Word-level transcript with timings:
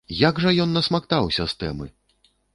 Як 0.19 0.39
жа 0.45 0.53
ён 0.63 0.73
насмактаўся 0.77 1.47
з 1.53 1.61
тэмы! 1.61 1.93